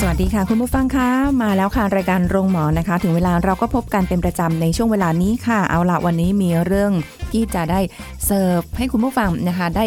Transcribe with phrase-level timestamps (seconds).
[0.00, 1.08] สวัสดีค่ะ คุณผู้ฟังคะ
[1.42, 6.92] มาแล้วค่ะรายการโรงหมอนะคะ ถึงเวลาเราก็พบกันเป็นประจำในช่วงเวลานี้ค่ะ เอาละวันนี้มีเรื่อง
[7.32, 7.80] ที่จะได้
[8.28, 9.84] เสิร์ฟให้คุณผู้ฟังนะคะ ได้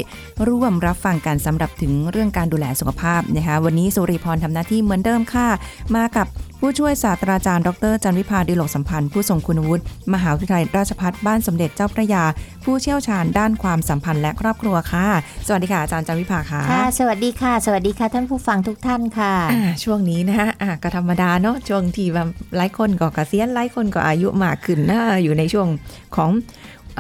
[0.48, 5.48] ร่วมรับฟังกันสำหรับถึงเรื่องการดูแลสุขภาพนะคะวันนี้สุริพรทำหน้าที่เหมือนเดิมค่ะ
[5.96, 6.28] มากับ
[6.60, 12.24] ผู้ช่วยศาสตราจารย์ดรจันวิพาดิโลกสัมพันธ์ผู้ทรงคุณวุฒิมหาวิทยาลัยราชภัฏบ้านสมเด็จเจ้าพระยา
[12.64, 15.08] ผู้เชี่ยวชาญด้านความสัมพันธ์และครอบครัวค่ะ
[15.48, 22.28] สวัสดีค่ะอาจารย์จันวิภาค่ะค่ะ สวัสดีค่ะ สวัสดีค่ะ ท่านผู้ฟังทุกท่านค่ะอ่าช่วงนี้นะคะอ่าก็ธรรมดาเนาะช่วงที่แบบ
[22.58, 25.68] หลายคนก็เกษียณหลายคนก็อายุมากขึ้นนะอยู่ในช่วง
[26.16, 26.30] ของ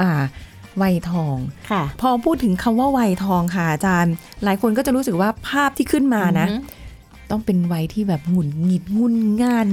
[0.02, 0.22] อ่า
[0.82, 1.38] วัยทอง
[1.72, 6.80] ค่ะพอพูดถึงคำว่าวัยทองค่ะอาจารย์ หลายคนก็จะรู้สึกว่าภาพที่ขึ้นมานะอือหือ
[7.32, 9.66] ต้องเป็นวัยที่แบบหงุดหงิดงุนง่าน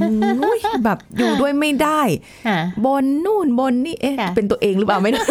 [0.43, 2.01] อุ้ยแบบอยู่ด้วยไม่ได้
[2.47, 5.25] ค่ะบนนู่นบนนี่เอ๊ะค่ะเป็นตัวเองหรือเปล่าไม่รู้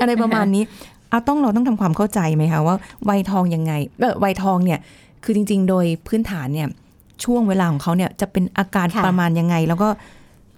[0.00, 0.62] อะไรประมาณนี้
[1.10, 2.76] เอาต้องเราต้องทำความเข้าใจไหมคะว่า
[3.08, 4.78] วัยทองยังไงเออวัยทองเนี่ย
[5.24, 6.68] คือจริง ๆ โดยพื้นฐานเนี่ย
[7.24, 9.88] ช่วงเวลาของเขาเนี่ยจะเป็นอาการค่ะประมาณยังไง แล้วก็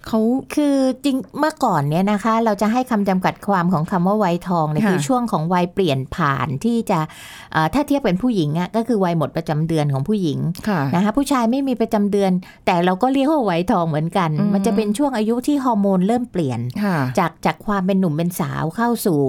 [0.07, 0.19] เขา
[0.55, 6.99] คือจริงเมื่อก่อนเนี่ยนะคะ เราจะให้คำจำกัดความของคำว่าวัยทองเนี่ยค่ะคือช่วงของวัยเปลี่ยนผ่านที่จะ
[7.51, 12.31] เอ่อถ้าเทียบเป็นผู้หญิงอะก็คือวัยหมดประจำเดือนของผู้หญิงค่ะนะคะผู้ชายไม่มีประจำเดือน
[12.65, 19.19] แต่เราก็เรียกว่าวัยทองเหมือนกันอืมมันจะเป็นช่วงอายุที่ฮอร์โมนเริ่มเปลี่ยนค่ะจากจากความเป็นหนุ่มเป็นสาวเข้าสู่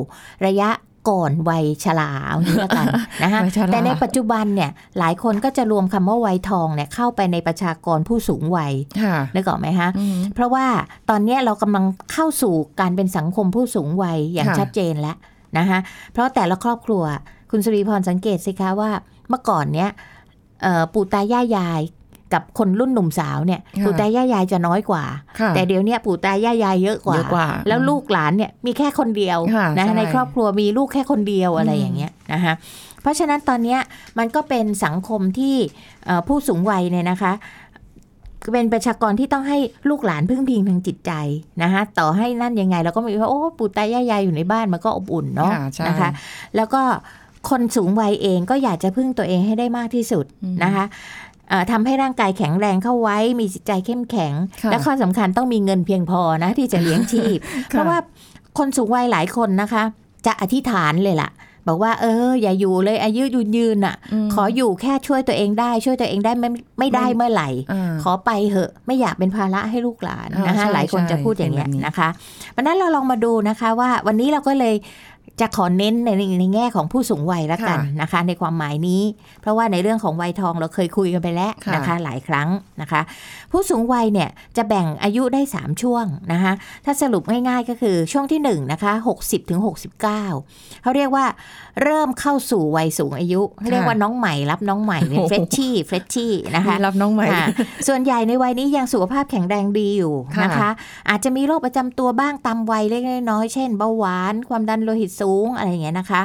[0.46, 0.70] ระยะ
[1.08, 2.86] ก่อนวัยชราเอางี้ละกัน
[3.22, 10.66] นะคะวัยชราแต่ในปัจจุบันเนี่ยหลายคนก็จะรวมคำว่าวัยทองเนี่ยเข้าไปในประชากรผู้สูงวัยค่ะนึกออกไหมฮะอืมเพราะว่า
[11.10, 15.16] ตอนเนี้ยเรากำลังเข้าสู่การเป็นสังคมผู้สูงวัยอย่างค่ะชัดเจนแล้ว
[15.58, 15.78] นะคะ
[16.12, 17.04] เพราะแต่ละครอบครัว
[17.50, 18.90] คุณสุริพรสังเกตสิคะว่า
[19.28, 19.90] เมื่อก่อนเนี้ย
[20.62, 21.80] เอ่อปู่ตายายาย
[22.34, 25.04] กับคนรุ่นหนุ่มสาวเนี่ยค่ะปู่ตายายายจะน้อยกว่า
[25.40, 32.54] ค่ะแต่เดี๋ยวเนี้ยปู่ตายายายเยอะกว่าเยอะกว่า แล้วลูกหลานเนี่ยมีแค่คนเดียวค่ะนะใช่ในครอบครัวมีลูกแค่คนเดียวอะไรอืมอย่างเงี้ยนะคะ
[33.02, 33.80] เพราะฉะนั้นตอนเนี้ย
[34.18, 35.56] มันก็เป็นสังคมที่
[36.06, 37.32] เอ่อผู้สูงวัยเนี่ยนะคะ
[38.52, 39.58] เป็นประชากรที่ต้องให้
[39.88, 41.12] ลูกหลานพึ่งพิงทางจิตใจ
[41.62, 46.10] นะคะต่อให้นั่นยังไงเราก็ไม่ว่าโอ้ปู่ตายายายอยู่ในบ้านมันก็อบอุ่นเนาะค่ะใช่นะคะ
[46.56, 46.82] แล้วก็
[47.50, 51.25] คนสูงวัยเองก็อยากจะพึ่งตัวเองให้ได้มากที่สุดอืมนะคะเอ่อ
[51.72, 57.98] ทำให้ร่างกายแข็งแรงเข้าไว้ มีจิตใจเข้มแข็งค่ะและข้อสำคัญต้องมีเงินเพียงพอนะที่จะเลี้ยงชีพ เพราะว่า
[58.58, 59.82] คนสูงวัยหลายคนนะคะ
[60.26, 61.30] จะอธิษฐานเลยล่ะ
[61.68, 63.96] บอกว่า เออ อย่าอยู่เลยอายุยืนยืนๆอะ
[64.26, 66.48] มขออยู่แค่ช่วยตัวเองได้ ช่วยตัวเองได้ไม่
[66.78, 72.08] ไม่ได้ไม่เมื่อไหร่อ่าขอไปเหอะไม่อยากเป็นภาระให้ลูกหลานอ่านะคะใช่หลายคนใช่จะพูดอย่างนี้ยเป็นแบบนี้นะคะ
[72.56, 74.74] วันนั้นเราลองมาดูนะคะว่าวันนี้เราก็เลย
[75.40, 76.10] จะขอเน้นใน
[76.40, 79.02] ในแง่ของผู้สูงวัยละกันนะคะ ในความหมายนี้
[79.40, 82.48] เพราะว่าในเรื่องของวัยทองเราเคยคุยกันไปแล้วค่ะนะคะหลายครั้ง
[82.80, 83.00] นะคะ
[83.52, 86.52] ผู้สูงวัยเนี่ยจะแบ่งอายุได้ 3 ช่วงนะคะ
[86.84, 88.92] ถ้าสรุปง่ายๆก็คือช่วงที่1นะคะ
[89.22, 90.02] 60ถึง69
[90.82, 91.24] เขาเรียกว่า
[91.82, 97.48] เริ่มเข้าสู่วัยสูงอายุ เรียกว่าน้องใหม่รับน้องใหม่เป็นโอ้โหเฟรชชี่เฟรชชี่นะคะรับน้องใหม่ค่ะ
[97.88, 100.70] ส่วนใหญ่ในวัยนี้ยังสุขภาพแข็งแรงดีอยู่ค่ะนะคะ
[101.08, 105.25] อาจจะมีโรคประจำตัวบ้างตามวัยเล็กๆน้อยๆเช่นเบาหวาน ความดันโลหิตสูง
[105.56, 106.22] อะไรอย่างเงี้ยนะคะ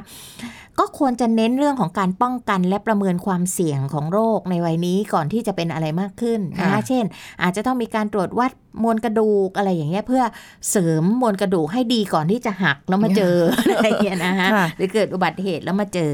[0.79, 7.03] ก็ควรจะเน้นเรื่องของการป้องกันและประเมินความเสี่ยงของโรคในวัยนี้ก่อนที่จะเป็นอะไรมากขึ้นนะคะค่ะเช่น
[7.41, 8.51] อาจจะต้องมีการตรวจวัด
[8.83, 10.23] มวลกระดูกอะไรอย่างเงี้ยเพื่อ
[10.69, 13.35] เสริมมวลกระดูกให้ดีก่อนที่จะหักแล้วมาเจอ
[13.75, 16.11] อะไรอย่างเงี้ยนะคะค่ะหรือเกิดอุบัติเหตุแล้วมาเจอ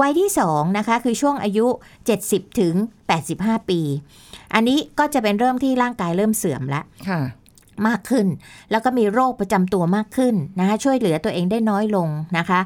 [0.00, 1.66] วัยที่สองนะคะคือช่วงอายุ
[2.12, 2.74] 70 ถึง
[3.22, 3.80] 85 ปี
[4.54, 7.20] อันนี้ก็จะเป็นเริ่มที่ร่างกายเริ่มเสื่อมแล้วค่ะ
[7.88, 8.26] มากขึ้น
[8.70, 12.60] แล้วก็มีโรคประจำตัวมากขึ้นนะคะช่วยเหลือตัวเองได้น้อยลงนะคะ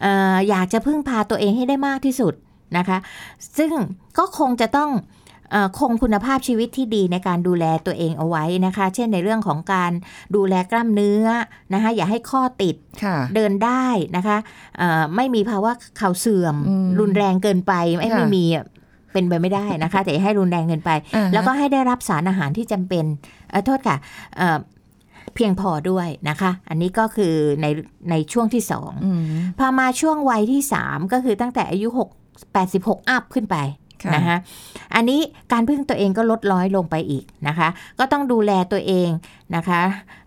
[0.00, 2.34] เอออยากจะพึ่งพาตัวเองให้ได้มากที่สุด
[2.76, 2.98] นะคะ
[3.58, 3.72] ซึ่ง
[4.18, 4.90] ก็คงจะต้อง
[5.50, 9.92] เออคงคุณภาพชีวิตที่ดีในการดูแลตัวเองเอาไว้นะคะ เช่นในเรื่องของการ
[10.36, 11.26] ดูแลกล้ามเนื้อ
[11.74, 13.86] นะคะอย่าให้ข้อติดค่ะเดินได้
[14.16, 14.36] นะคะ
[14.78, 18.64] เอ่อไม่มีภาวะเข่าเสื่อมอืมรุนแรงเกินไปไม่ค่ะไม่มีอะ
[19.14, 23.04] เป็นไปไม่ได้นะคะ แต่อย่าให้รุนแรงเกินไปอ่าฮะแล้วก็ให้ได้รับสารอาหารที่จำเป็น
[23.50, 23.96] เอ่อโทษค่ะ
[24.36, 24.58] เอ่อ
[25.34, 27.66] เพียงพอด้วยนะคะ อันนี้ก็คือใน
[28.10, 29.20] ในช่วงที่สองอืม
[29.58, 32.00] พอมาช่วงวัยที่สามก็คือตั้งแต่อายุ6
[32.56, 33.56] 86 อัพขึ้นไป
[34.02, 34.36] ค่ะนะคะ
[34.94, 35.20] อันนี้
[35.52, 37.68] การพึ่งตัวเองก็ลดน้อยลงไปอีกนะคะ
[37.98, 39.08] ก็ต้องดูแลตัวเอง
[39.56, 39.80] นะคะ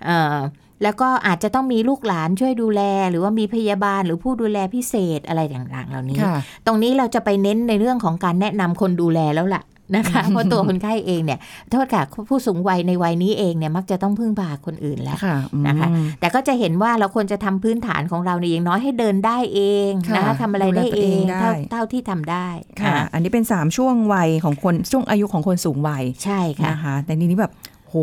[0.05, 0.37] เอ่อ
[0.83, 6.35] แล้วก็อาจจะต้องมีลูกหลานช่วยดูแล หรือว่ามีพยาบาลหรือผู้ดูแลพิเศษอะไรต่างๆ เหล่านี้ค่ะ
[6.65, 9.63] ตรงนี้เราจะไปเน้นในเรื่องของการแนะนำคนดูแลแล้วล่ะ
[9.95, 11.39] นะคะเพราะตัวคนไข้เองเนี่ย
[11.71, 15.37] โทษค่ะผู้สูงวัยในวัยนี้เองเนี่ยมักจะต้องพึ่งพาคนอื่นแล้วค่ะ
[15.67, 22.47] นะคะอืมแต่ก็จะเห็นว่าเราควรจะทำพื้นฐานของเราเนี่ยอย่างน้อยให้เดินได้เองนะคะค่ะทำอะไรได้ดูแลตัวเอเองงได้เท่าเท่าที่ทำได้
[22.81, 27.53] ค่ะอ่าอันนี้เป็น 3 ช่วงวัยของคนช่วงอายุของคนสูงวัยใช่ค่ะนะคะแต่ทีนี้แบบ
[27.87, 27.95] โห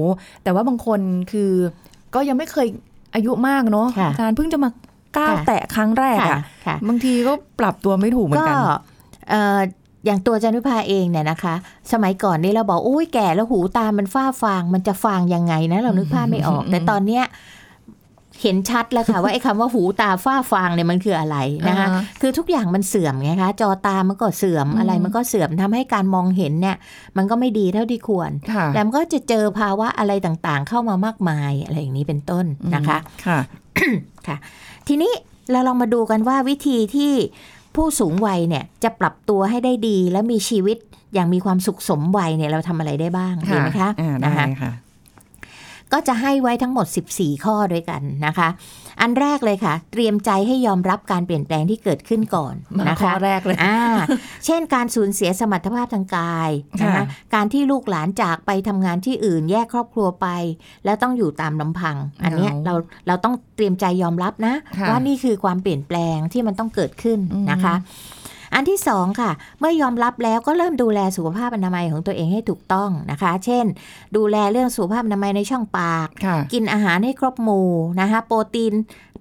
[0.42, 1.00] แต่ว่าบางคน
[1.32, 1.52] คือ
[2.14, 2.66] ก็ยังไม่เคย
[3.14, 4.70] อายุมากเนาะค่ะอาจารย์เพิ่งจะมา
[5.16, 8.56] ก้าวค่ะแตะครั้งแรกค่ะอะค่ะบางทีก็ปรับตัวไม่ถูกเหมือก็นกัน
[9.30, 9.60] เอ่อ
[10.06, 11.54] อย่างตัวจันวิภาเองเนี่ยนะคะ
[11.92, 17.24] สมัยก่อนนี่เราบอกอุ้ยแก่แล้วหูตามันฝ้าฟาง มันจะฟางยังไงนะ เรานึกภาพไม่ออกอืมแต่ตอนเนี้ย
[18.44, 21.36] เห็นชัดแล้วค่ะว่าไอ้คำว่าหูตาฝ้าฟางเนี่ยมันคืออะไร
[21.68, 26.76] นะคะอ่าคือทุกอย่างมันเสื่อมไงคะจอตามันก็เสื่อมอืมอะไรมันก็เสื่อมทำให้การมองเห็นเนี่ย
[27.16, 32.44] มันก็ไม่ดีเท่าที่ควรค่ะแล้วมันก็จะเจอภาวะอะไรต่างๆ เข้ามามากมายอะไรอย่างนี้เป็นต้น
[32.74, 33.38] นะคะค่ะ
[34.88, 35.12] ทีนี้
[35.50, 37.12] เราลองมาดูกันว่าวิธีที่
[37.74, 40.76] ผู้สูงวัยเนี่ยจะปรับตัวให้ได้ดีและมีชีวิต
[41.14, 44.72] อย่างมีความสุขสมวัยเนี่ยเราทำอะไรได้บ้างดีไหมคะอ่านะได้คะค่ะ
[45.94, 46.86] ก็จะให้ไว้ทั้งหมด
[47.16, 48.48] 14 ข้อด้วยกันนะคะ
[49.00, 53.78] อันแรกเลยค่ะ เตรียมใจให้ยอมรับการเปลี่ยนแปลงที่เกิดขึ้นก่อนมานะข้อคะแรกเลยอ่า
[54.46, 56.50] เช่นการสูญเสียสมรรถภาพทางกาย
[56.82, 57.04] นะคะค่ะ
[57.34, 60.26] การที่ลูกหลานจากไปทำงานที่อื่นแยกครอบครัวไป
[60.84, 62.74] แล้วต้องอยู่ตามลำพัง อันเนี้ยเหงาเรา
[63.06, 67.74] เราต้องเตรียมใจยอมรับนะค่ะว่านี่คือความเปลี่ยนแปลงที่มันต้องเกิดขึ้นอืมนะคะ
[68.54, 73.64] อันที่สองค่ะ เมื่อยอมรับแล้วก็เริ่มดูแลสุขภาพอนามัยของตัวเองให้ถูกต้องนะคะ เช่น
[74.16, 77.70] ดูแลเรื่องสุขภาพอนามัยในช่องปากค่ะกินอาหารให้ครบหมู่
[78.00, 78.74] นะคะ โปรตีน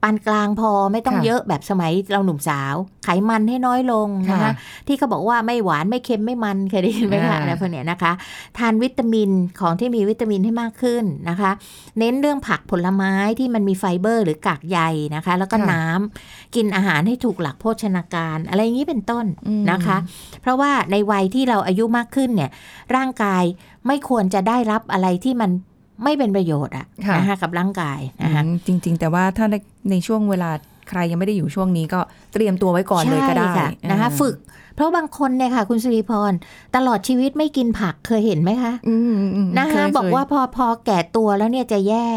[0.04, 4.54] ปานกลางพอไม่ต้องค่ะเยอะแบบสมัยเราหนุ่มสาว ไขมันให้น้อยลงนะคะค่ะ
[4.88, 8.12] ที่เขาบอกว่าไม่หวานไม่เค็มไม่มันเคยได้ยินไหมคะอ่าอะไรพวกเนี้ยนะคะ
[8.58, 9.30] ทานวิตามิน
[9.60, 11.52] ของที่มีวิตามินให้มากขึ้นนะคะ
[12.00, 14.80] เน้นเรื่องผักผลไม้ที่มันมีไฟเบอร์ หรือกากใย
[15.16, 19.98] นะคะ แล้วก็น้ำกินอาหารให้ถูกหลักโภชนาการ อะไรอย่างนี้เป็นต้นอืมนะคะ
[20.42, 22.50] เพราะว่าในวัยที่เราอายุมากขึ้นเนี่ย
[22.96, 23.44] ร่างกาย
[23.88, 25.52] ไม่ควรจะได้รับอะไรที่มัน
[26.04, 29.56] ไม่เป็นประโยชน์อะค่ะนะคะกับร่างกายนะคะอืมจริง ๆ แต่ว่าถ้าใน
[29.92, 30.50] ในช่วงเวลา
[30.90, 32.00] ใครยังไม่ได้อยู่ช่วงนี้ก็
[32.34, 34.36] เตรียมตัวไว้ก่อนเลยก็ได้ใช่ค่ะนะคะอ่าฝึก
[34.76, 36.32] เพราะบางคนเนี่ยค่ะ คุณสุริพร
[36.76, 42.08] ตลอดชีวิตไม่กินผักเคยเห็นไหมคะอืมอืมนะคะเคยบอกว่าพอพอแก่ตัวแล้วเนี่ยจะแย่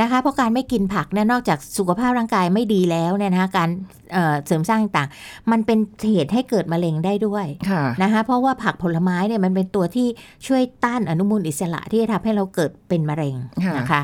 [0.00, 3.68] นะคะเพราะการไม่กินผักเนี่ยนอกจากสุขภาพร่างกายไม่ดีแล้วเนี่ยนะคะการ
[4.12, 5.78] เอ่อเสริมสร้างต่างๆมันเป็น
[6.10, 10.06] เหตุให้เกิดมะเร็งได้ด้วยค่ะนะคะเพราะว่าผักผลไม้เนี่ยมันเป็นตัวที่
[10.46, 13.34] ช่วยต้านอนุมูลอิสระที่จะทำให้เราเกิดเป็นมะเร็ง
[13.64, 14.02] ค่ะนะคะ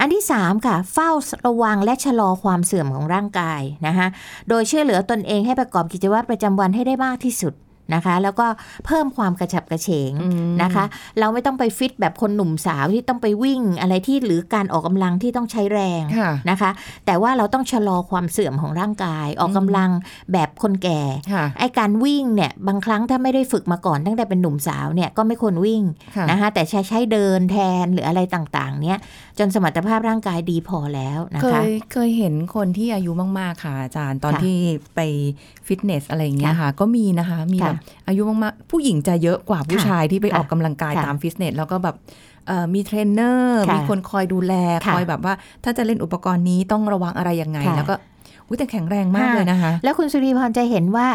[0.00, 1.10] อันที่ 3 ค่ะ เฝ้า
[1.46, 4.06] ระวังและชะลอความเสื่อมของร่างกายนะคะ
[4.48, 7.54] โดยช่วยเหลือตนเองให้ประกอบกิจวัตรประจำวันให้ได้มากที่สุด
[7.94, 8.46] นะคะ แล้วก็
[8.86, 10.84] เพิ่มความกระฉับกระเฉงอืมนะคะ
[11.18, 16.70] เราไม่ต้องไปฟิตแบบคนหนุ่มสาวที่ต้องไปวิ่งอะไรที่หรือการออกกำลังที่ต้องใช้แรงค่ะนะคะ
[17.06, 19.90] แต่ว่าเราต้องชะลอความเสื่อมของร่างกาย ออกกำลัง
[20.32, 21.02] แบบคนแก่
[21.32, 25.82] ค่ะไอ้การวิ่งเนี่ยบางครั้งถ้าไม่ได้ฝึกมาก่อนตั้งแต่เป็นหนุ่มสาวเนี่ยก็ไม่ควรวิ่ง
[26.16, 28.98] ค่ะนะคะแต่ใช้ใช้เดินแทนหรืออะไรต่างๆ เนี่ย
[29.38, 34.56] จนสมรรถภาพร่างกายดีพอแล้วนะเคคะยเคยเห็นคนที่อายุมาก ๆ ค่ะอาจารย์ตอนค่ะที่
[34.94, 35.00] ไป
[35.66, 41.96] ฟิตเนสอะไรอย่างเงี้ยค่ะ ก็มีนะคะ มีค่ะแบบอายุมากๆผู้หญิงจะเยอะกว่าผู้ค่ะชายที่ไปค่ะออกกำลังกายค่ะตามฟิตเนสแล้วก็แบบ
[42.46, 44.54] เอ่อมีเทรนเนอร์ค่ะมีคนคอยดูแล
[44.86, 45.34] ค่ะคอยแบบว่า
[45.64, 47.94] ถ้าจะเล่นอุปกรณ์นี้ต้องระวังอะไรยังไงค่ะแล้วก็
[48.46, 51.06] อุ๊ยแต่แข็งแรงมากค่ะเลยนะคะ แล้วคุณสุริพรจะเห็นว่า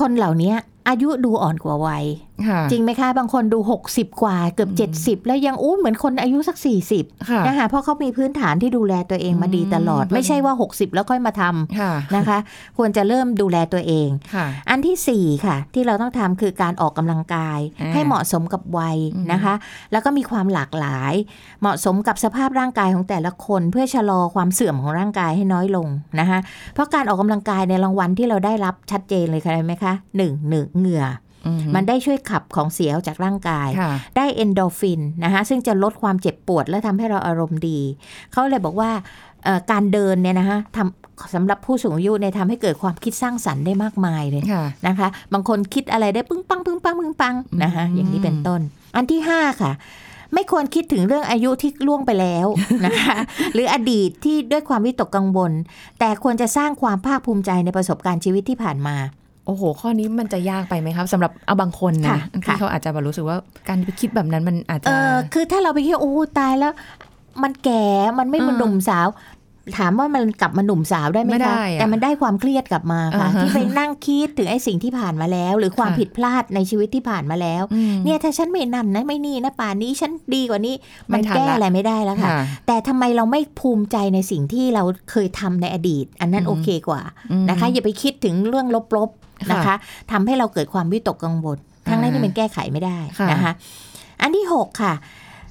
[0.00, 0.52] คนเหล่านี้
[0.88, 2.04] อายุดูอ่อนกว่าวัย
[2.48, 3.58] ค่ะจริงไหมคะ บางคนดู
[3.90, 6.56] 60 กว่าเกือบ 70 แล้วยังดูเหมือนคนอายุสัก
[6.92, 12.38] 40ค่ะนะคะเพราะเขามีพื้นฐานที่ดูแลตัวเองมาดีตลอดอืมไม่ใช่ว่า 60 แล้วค่อยมาทำค่ะนะคะ
[12.78, 19.54] ควรจะเริ่มดูแลตัวเองค่ะอันที่สี่ค่ะ ที่เราต้องทำคือการออกกำลังกายอ่าให้เหมาะสมกับวัยอืมนะคะ
[19.92, 21.14] แล้วก็มีความหลากหลาย
[21.60, 25.88] เหมาะสมกับสภาพร่างกายของแต่ละคน เพื่อชะลอความเสื่อมของร่างกายให้น้อยลง
[26.20, 26.38] นะคะ
[26.74, 31.04] เพราะการออกกำลังกายในรางวัลที่เราได้รับชัดเจนเลยค่ะเห็นไหมคะหนึ่งหนึ่งเหงื่อ
[31.46, 37.80] อือมันได้ช่วยขับของเสียออกจากร่างกายค่ะได้เอนโดรฟินนะคะซึ่งจะลดความเจ็บปวดและทำให้เราอารมณ์ดี
[38.32, 38.90] เขาเลยบอกว่า
[39.44, 48.60] เอ่อการเดินเนี่ยนะคะทำสำหรับผู้สูงอายุเนี่ยทำให้เกิดความคิดสร้างสรรค์ได้มากมายเลยค่ะนะคะ บางคนคิดอะไรได้ปึ้งปังปึ้งปังปึ้งปังนะคะอืมอย่างนี้เป็นต้น
[48.96, 49.72] อันที่ห้าค่ะ
[50.34, 52.46] ไม่ควรคิดถึงเรื่องอายุที่ล่วงไปแล้ว
[52.86, 53.16] นะคะ
[53.54, 55.52] หรืออดีตที่ด้วยความวิตกกังวล
[55.98, 58.96] แต่ควรจะสร้างความภาคภูมิใจในประสบการณ์ชีวิตที่ผ่านมา
[59.46, 63.36] โอ้โห ข้อนี้มันจะยากไปไหมครับสำหรับเอาบางคนนะค่ะที่ค่ะเขาอาจจะแบบรู้สึกว่า
[63.68, 66.72] การไปคิดแบบนั้นมันอาจเอจะอคือถ้าเราไปคิดว่าโอ้ตายแล้ว
[67.42, 67.84] มันแก่
[68.18, 69.08] มันไม่เหมือนเออหนุ่มสาว
[69.78, 80.74] ถามว่ามันกลับมาหนุ่มสาวได้ไหมไม่ได้คะอะแต่มันได้ความเครียดกลับมาค่ะอ่าฮะที่ไปนั่งคิดถึงไอ้สิ่งที่ผ่านมาแล้ว หรือความค่ะผิดพลาดในชีวิตที่ผ่านมาแล้วอืมเนี่ยถ้าฉันไม่นั่นนะไม่นี่นะป่านนี้ฉันดีกว่านี้
[81.08, 89.74] ไม่มันทันแก้ละอะไรไม่ได้แล้วค่ะค่ะแต่ทำไมเราไม่ภูมิใจในสิ่งที่เราเคยทำในอดีต อันนั้นอืมโอเคกว่าอืมนะคะ อย่าไปคิดถึงเรื่องลบๆนะคะ
[90.12, 91.58] ทำให้เราเกิดความวิตกกังวล
[91.88, 93.52] ทั้งนั้นอ่าที่มันแก้ไขไม่ได้ค่ะนะคะ
[94.20, 94.94] อันที่ 6 ค่ะ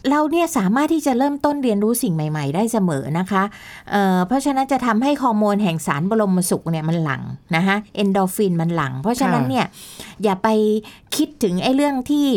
[0.10, 3.44] เราเนี่ยสามารถที่จะเริ่มต้นเรียนรู้สิ่งใหม่ ๆ ได้เสมอนะคะ
[3.92, 7.22] เเพราะฉะนั้นจะทำให้ฮอร์โมนแห่งสารบรมสุขเนี่ยมันหลัง
[7.56, 9.66] นะคะเอนโดฟินมันหลัง เพราะฉะนั้นเนี่ย
[10.24, 10.48] อย่าไป
[11.16, 12.28] คิดถึงไอ้เรื่องที่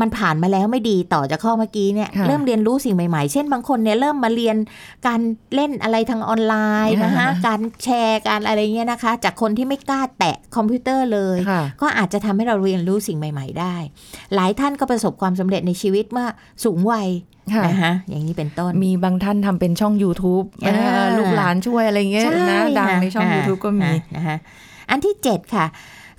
[0.00, 4.56] มันผ่านมาแล้วไม่ดีต่อจากข้อเมื่อกี้เนี่ยค่ะเริ่มเรียนรู้สิ่งใหม่ๆ เช่นบางคนเนี่ยเริ่มมาเรียน
[5.06, 5.20] การ
[5.54, 6.54] เล่นอะไรทางออนไล
[6.86, 13.76] น์นะคะอ่าการแชร์การอะไรเงี้ยนะคะ จากคนที่ไม่กล้าแตะคอมพิวเตอร์เลยค่ะก็อาจจะทำให้เราเรียนรู้สิ่งใหม่ ๆ ได้
[14.34, 16.28] หลายท่านก็ประสบความสำเร็จในชีวิตเมื่อ
[16.64, 17.08] สูงวัย
[17.54, 24.36] ค่ะนะคะอย่างนี้เป็นต้นมีบางท่านทำเป็นช่อง YouTube อ่าเออลูกหลานช่วยอะไรเงี้ยใช่นะดังค่ะในช่องา YouTube ก็มีอ่านะคะ
[24.90, 25.66] อันที่ 7 ค่ะ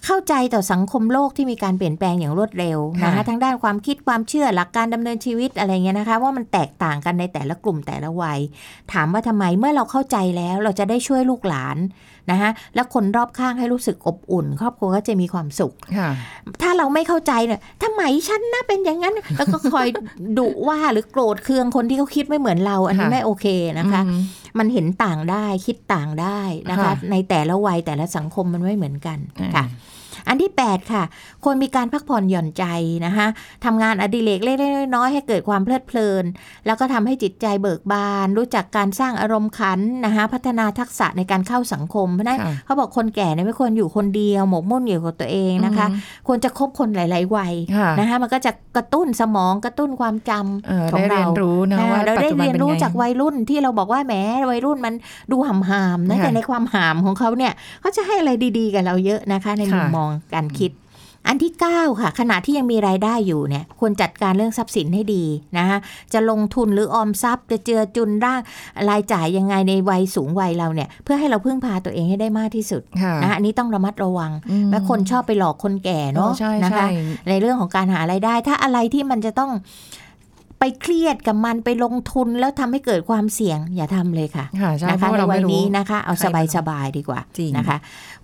[0.08, 8.40] เข้าใจต่อสังคมโลกที่มีการเปลี่ยนแปลงอย่างรวดเร็วนะคะค่ะทั้งด้านความคิดความเชื่อหลักการดำเนินชีวิตอะไรเงี้ยนะคะ ว่ามันแตกต่างกันในแต่ละกลุ่มแต่ละวัย
[8.94, 11.78] ถามว่าทำไมเมื่อเราเข้าใจแล้วเราจะได้ช่วยลูกหลาน
[12.32, 16.10] นะคะและคนรอบข้างให้รู้สึกอบอุ่น ครอบครัวก็จะมีความสุขค่ะ
[16.62, 19.88] ถ้าเราไม่เข้าใจเนี่ยทำไมฉันนะเป็นอย่างนั้น แล้วก็คอย
[20.38, 23.46] ดุว่าหรือโกรธเคืองคนที่เขาคิดไม่เหมือนเรา อันนี้ค่ะไม่โอเค
[23.80, 24.22] นะคะอืม
[24.60, 26.40] มันเห็นต่างได้คิดต่างได้
[26.72, 29.66] นะคะค่ะในแต่ละวัยแต่ละสังคมมันไม่เหมือนกันอ่าค่ะ
[30.30, 31.04] อันที่ 8 ค่ะ
[31.44, 32.66] ควรมีการพักผ่อนหย่อนใจ
[33.06, 33.28] นะคะ
[33.66, 36.24] ทำงานอดิเรกเล็กๆน้อยๆให้เกิดความเพลิดเพลิน
[36.66, 45.88] แล้วก็ทำให้จิตใจเบิกบาน รู้จักการสร้างอารมณ์ขันนะคะพัฒนาทักษะในการเข้าสังคมเพราะฉะนั้นค่ะเขาบอกคนแก่เนี่ยไม่ควรอยู่คนเดียวหมกมุ่นอยู่กับตัวเองนะคะ
[46.28, 50.32] ควรจะคบคนหลาย ๆ วัยค่ะนะคะมันก็จะกระตุ้นสมองกระตุ้นความจ
[50.68, 54.14] เออำของได้เรีเรายนรู้นะอ่าว่าเราปัจได้จุบันเรียนเป็นรู้ไงจากวัยรุ่นที่เราบอกว่าแหม
[54.50, 54.94] วัยรุ่นมัน
[55.32, 60.72] ดูห่ำๆนะค่ะแต่ในความห่ามของเขาเนี่ยเขาจะให้อะไรดี ๆ กับเราเยอะนะคะในมุมค่ะมองการคิด
[61.30, 65.24] อันที่ 9 ค่ะ ขณะที่ยังมีรายได้อยู่เนี่ยควรจัดการเรื่องทรัพย์สินให้ดี
[65.58, 65.78] นะคะ
[66.14, 68.42] จะลงทุนหรือออมทรัพย์ จะเจือจุนร่าง
[68.90, 76.88] รายจ่ายยังไงในวัยสูงวัยเราเนี่ยเพื่อให้เราพึ่งพาตัวเองให้ได้มากที่สุดค่ะนะคะอันนี้ต้องระมัดระวังอืมและคนชอบไปหลอกคนแก่เนาะโอ้ใช่นะใช่คะ
[77.30, 79.52] ในเรื่องของการหารายได้ ถ้าอะไรที่มันจะต้อง
[80.60, 87.78] ไปเครียดกับมันไปลงทุนแล้วทำให้เกิดความเสี่ยงอย่าทำเลยค่ะค่ะใช่นะเพคะราะว่าในเราวัไม่ยรู้นี้นะคะ เอาใครสบายเป็นสบายดีกว่าจริงนะคะ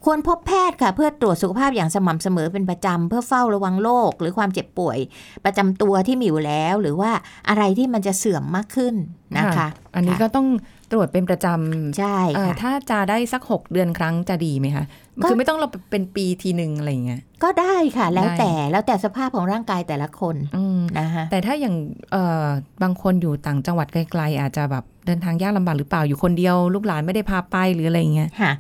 [0.06, 4.98] ควรพบแพทย์ค่ะ เพื่อตรวจสุขภาพอย่างสม่ำเสมอเป็นประจำเพื่อเฝ้าระวังโรคหรือความเจ็บป่วย
[5.46, 7.12] ประจำตัวที่มีอยู่แล้ว หรือว่า
[7.50, 8.96] อะไรที่มันจะเสื่อมมากขึ้น
[9.38, 10.48] นะคะ อันนี้ก็ต้อง
[10.94, 14.86] ตรวจเป็นประจำใช่เอ่อค่ะถ้าจะได้สักหกเดือนครั้งจะดีไหมคะ
[15.24, 21.76] ก็คือไม่ต้องเราเป็นปีทีหนึ่งอะไรอย่างเงี้ยก็ได้ค่ะ แล้วได้แต่แล้วแต่สภาพของร่างกายแต่ละคนอืมนะคะแต่ถ้าอย่าง
[22.12, 22.48] เอ่อ
[22.84, 28.54] บางคนอยู่ต่างจังหวัดไกลๆอาจจะแบบเดินทางยากลำบากหรือเปล่าอยู่คนเดียว ลูกหลานไม่ได้พาไปหรืออะไรอย่างเงี้ยค่ะ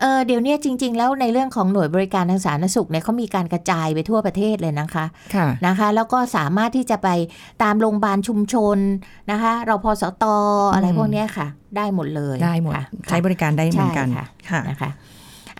[0.00, 7.08] เออเดี๋ยวเนี้จริง ๆ แล้วในเรื่องของหน่วยบริการทางสาธารณสุขเนี่ยเขามีการกระจายไปทั่วประเทศเลยนะคะค่ะนะคะ แล้วก็สามารถที่จะไป
[7.62, 8.78] ตามโรงพยาบาลชุมชน
[9.30, 10.24] นะคะเราพอสต
[10.74, 14.90] อะไรอืมพวกเนี้ยค่ะ ได้หมดเลยได้หมดค่ะใช้บริการได้เหมือนกันใช่ค่ะค่ะ นะคะ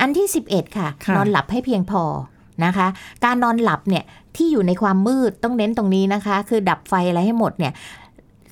[0.00, 2.02] อันที่ 11 ค่ะ ค่ะ นอนหลับให้เพียงพอ
[2.64, 2.86] นะคะ
[3.24, 4.04] การนอนหลับเนี่ย
[4.36, 7.72] ที่อยู่ในความมืดต้องเน้นตรงนี้นะคะ คือดับไฟอะไรให้หมดเนี่ย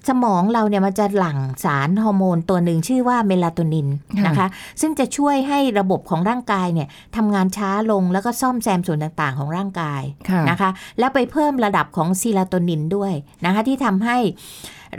[0.09, 4.49] สมองเราเนี่ยมันจะหลั่งสารฮอร์โมนตัวหนึ่งชื่อว่าเมลาโทนินค่ะนะคะ
[4.81, 13.13] ซึ่งจะช่วยให้ระบบของร่างกายเนี่ยทำงานช้าลงแล้วก็ซ่อมแซมส่วนต่างๆ ของร่างกายค่ะนะคะ แล้วไปเพิ่มระดับของซีโรโทนินด้วย
[13.45, 14.17] นะคะที่ทำให้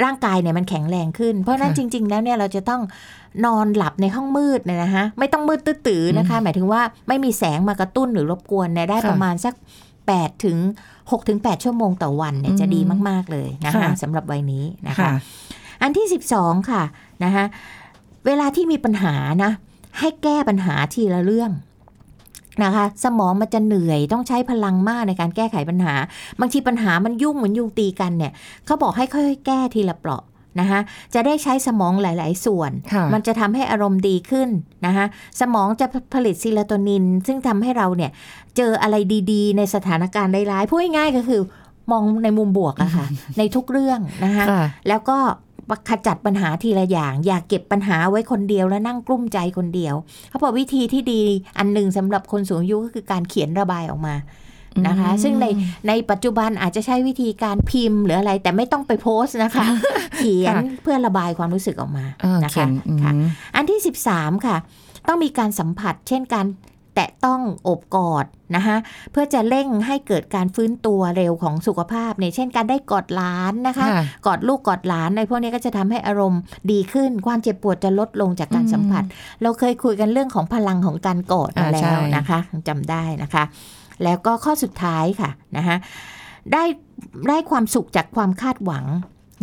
[0.04, 2.82] ร่างกายเนี่ยมันแข็งแรงขึ้น เพราะฉะนั้นค่ะจริง ๆ แล้วเนี่ยเราจะต้อง
[3.46, 9.54] นอนหลับในห้องมืดเนี่ยนะคะไม่ต้องมืดตื้อๆนะคะ หมายถึงว่าไม่มีแสงมากระตุ้นหรือรบกวนเนี่ยได้ค่ะประมาณสัก
[10.04, 10.58] 8ถึง
[11.10, 15.12] 6ถึง8ชั่วโมงต่อวันเนี่ยจะอืมดีมาก ๆ เลยนะคะค่ะสำหรับวัยนี้นะคะค่ะ
[15.82, 16.84] อันที่ 12 ค่ะ
[17.24, 17.46] นะคะ
[18.26, 19.52] เวลาที่มีปัญหานะ
[20.00, 21.52] ให้แก้ปัญหาทีละเรื่อง
[22.64, 25.94] นะคะสมองมันจะเหนื่อยต้องใช้พลังมากในการแก้ไขปัญหา
[26.40, 28.32] บางทีปัญหามันยุ่งเหมือนยุงตีกันเนี่ย
[28.66, 30.24] เขาบอกให้ค่อยๆแก้ทีละเปราะ
[30.60, 30.80] นะคะ
[31.14, 34.50] จะได้ใช้สมองหลาย ๆ ส่วนค่ะมันจะทำให้อารมณ์ดีขึ้น
[34.86, 35.06] นะคะ
[35.42, 38.12] สมองจะผลิตซีโรโทนิน ซึ่งทำให้เราเนี่ย
[38.58, 38.96] เจออะไร
[39.32, 41.42] ดีๆ ในสถานการณ์ร้ายๆพูดง่ายๆก็คือ
[41.92, 43.06] มองในมุมบวกอะค่ะ
[43.38, 45.18] ในทุกเรื่องนะคะค่ะแล้วก็
[45.90, 49.96] ขจัดปัญหาทีละอย่าง อย่าเก็บปัญหาไว้คนเดียวแล้วนั่งกลุ้มใจคนเดียว
[50.30, 51.22] เขาบอกวิธีที่ดี
[51.58, 54.16] อันหนึ่งสำหรับคนสูงอายุก็คือการเขียนระบายออกมา
[54.88, 55.46] นะคะอืมซึ่งใน
[55.88, 59.66] ในปัจจุบันอาจจะใช้วิธีการพิมพ์หรืออะไร แต่ไม่ต้องไปโพสต์นะคะ
[60.18, 63.12] เขียนค่ะเพื่อระบายความรู้สึกออกมาเออนะเขียคะนอืมค่ะ
[63.56, 63.80] อันที่
[64.14, 64.58] 13 ค่ะ
[65.08, 66.48] ต้องมีการสัมผัส เช่นการ
[66.96, 68.78] แตะต้องโอบกอดนะคะ
[69.12, 76.42] เพื่อจะเร่งให้เกิดการฟื้นตัวเร็วของสุขภาพเนี่ยเช่นการได้กอดหลานนะคะค่ะกอดลูกกอดหลานในพวกนี้ก็จะทำให้อารมณ์
[76.72, 79.04] ดีขึ้น ความเจ็บปวดจะลดลงจากการอืมสัมผัส
[79.42, 83.44] เราเคยคุยกันเรื่องของพลังของการกอดมาอ่าแล้ใช่วนะคะจำได้นะคะ
[84.04, 85.78] แล้วก็ข้อสุดท้ายค่ะนะคะ
[86.54, 86.64] ได้
[87.30, 88.86] ได้ความสุขจากความคาดหวัง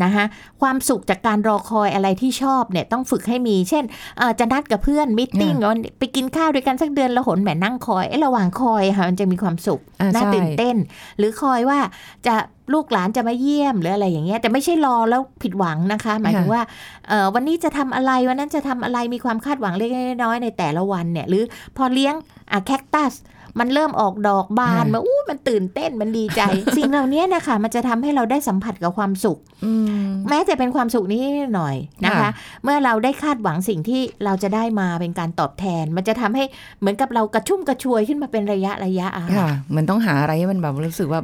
[0.04, 0.24] นะคะ
[0.62, 3.84] ความสุขจากการรอคอยอะไรที่ชอบเนี่ยต้องฝึกให้มี เช่น
[4.18, 5.54] เอ่อจะนัดกับเพื่อนมิทติ้ง
[5.98, 10.76] ไปกินข้าวด้วยกันสักเดือนละหนแหมนั่งคอยเอ้ระหว่างคอยค่ะมันจะมีความสุขอ่าน่าใช่ตื่นเต้น
[11.18, 11.78] หรือคอยว่า
[12.26, 12.34] จะ
[12.72, 16.62] ลูกหลานจะมาเยี่ยมหรืออะไรอย่างเงี้ยแต่ไม่ใช่รอแล้วผิดหวังนะคะ หมายถึงว่า
[17.08, 21.44] เอ่อวันนี้จะทำอะไรวันนั้นจะทำอะไรมีความคาดหวังเล็กๆน้อยๆในแต่ละวันเนี่ยหรือ
[21.76, 22.14] พอเลี้ยง
[22.52, 23.14] อะแคคตัส
[23.58, 26.40] มันเริ่มออกดอกบานมาอู้มันตื่นเต้นมันดีใจ
[26.76, 29.72] สิ่งเหล่านี้นะคะมันจะทำให้เราได้สัมผัสกับความสุขอื
[30.04, 31.22] มแม้จะเป็นความสุขนี้
[31.56, 32.30] หน่อยนะคะค่ะ
[32.64, 36.44] เมื่อเราได้คาดหวังสิ่งที่เราจะได้มาเป็นการตอบแทน มันจะทำให้
[36.80, 41.20] เหมือนกับเรากระชุ่มกระชวยขึ้นมาเป็นระยะระยะอะค่ะเหมือนต้องหาอะไรให้มันแบบรู้สึกว่า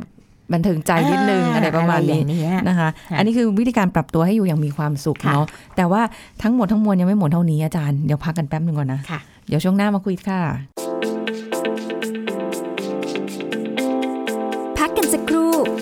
[0.53, 5.47] บันเทิงใจนิดนึงอะไรประมาณอนี้ย่างเนี้ยนะคะค่ะอันนี้คือวิธีการปรับตัวให้อยู่อย่างมีความสุขค่ะเนาะ
[5.77, 6.03] แต่ว่า
[6.43, 10.41] ทั้งหมดทั้งมวลยังไม่หมดเท่านี้อาจารย์ เดี๋ยวพักกันแป๊บหนึ่งก่อนนะค่ะเดี๋ยวช่วงหน้ามาคุยค่ะ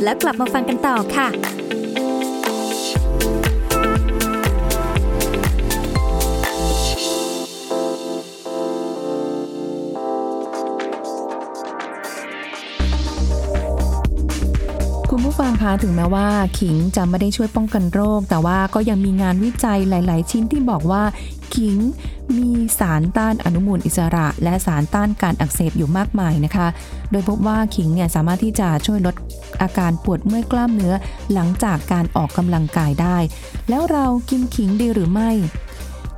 [0.02, 1.28] แล้วกลับมาฟังกันต่อค่ะ
[15.10, 16.26] คุณผู้ฟังคะถึงแม้ว่า
[16.58, 21.02] ขิงจะไม่ได้ช่วยป้องกันโรค แต่ว่าก็ยังมีงานวิจัยหลาย ๆ ชิ้นที่บอกว่า
[21.54, 21.76] ขิง
[22.36, 26.68] มีสารต้านอนุมูลอิสระ และสารต้านการอักเสบอยู่มากมายนะคะ
[27.10, 29.14] โดยพบว่าขิงเนี่ยสามารถที่จะช่วยลด
[29.62, 30.94] อาการปวดเมื่อยกล้ามเนื้อ
[31.32, 33.16] หลังจากการออกกำลังกายได้
[33.68, 35.30] แล้วเรากินขิงดีหรือไม่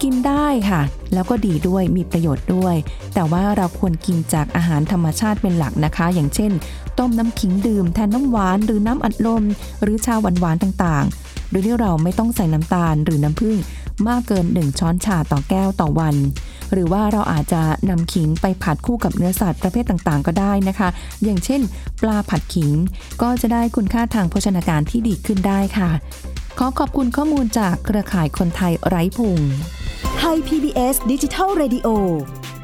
[0.03, 0.83] กินได้ค่ะ
[1.15, 2.75] แล้วก็ดีด้วยมีประโยชน์ด้วย
[3.15, 6.53] แต่ว่าเราควรกินจากอาหารธรรมชาติเป็นหลักนะคะ อย่างเช่น
[6.99, 9.45] ต้มน้ำขิงดื่มแทนน้ำหวาน หรือน้ำอัดลม
[9.83, 13.57] หรือชาหวานๆต่างๆ โดยที่เราไม่ต้องใส่น้ำตาลหรือน้ำผึ้ง
[14.09, 16.17] มากเกิน 1 ช้อนชาต่อแก้วต่อวัน
[16.73, 20.89] หรือว่าเราอาจจะนำขิงไปผัดคู่กับเนื้อสัตว์ประเภทต่างๆ ก็ได้นะคะ
[21.25, 21.61] อย่างเช่น
[22.03, 22.73] ปลาผัดขิง
[23.23, 25.91] ก็จะได้คุณค่าทางโภชนาการที่ดีขึ้นได้ค่ะ
[26.59, 29.39] ขอขอบคุณข้อมูลจากเครือข่ายคนไทยไร้พุง
[30.19, 31.89] ไทย PBS ดิจิทัล Radio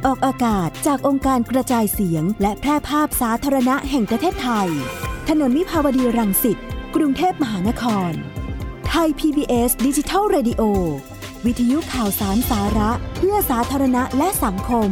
[0.07, 4.69] ออกอากาศจากองค์การกระจายเสียง และแพร่ภาพสาธารณะแห่งประเทศไทย
[5.29, 6.59] ถนนมิภาวดีรังสิต
[6.97, 8.13] กรุงเทพมหานคร
[8.89, 10.63] ไทย PBS ดิจิทัล Radio
[11.47, 14.91] วิทยุข่าวสารสาระ เพื่อสาธารณะและสังคม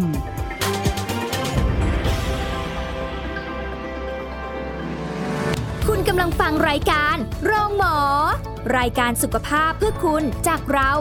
[5.87, 7.97] คุณกำลังฟังรายการโรงหมอ
[8.79, 10.93] รายการสุขภาพเพื่อคุณจากเรา